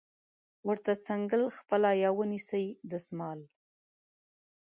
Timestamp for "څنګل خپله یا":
1.07-2.09